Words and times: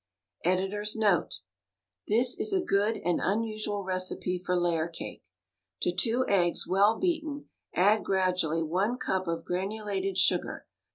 Editor's 0.43 0.95
Note:— 0.95 1.41
This 2.07 2.35
is 2.39 2.51
a 2.51 2.59
good, 2.59 2.97
and 3.05 3.19
unusual, 3.21 3.83
recipe 3.83 4.39
for 4.39 4.57
layer 4.59 4.87
cake. 4.87 5.21
To 5.83 5.91
two 5.91 6.25
eggs, 6.27 6.65
well 6.67 6.97
beaten, 6.97 7.49
add 7.75 8.03
gradually 8.03 8.63
one 8.63 8.97
cup 8.97 9.27
of 9.27 9.45
granulated 9.45 10.17
sugar. 10.17 10.65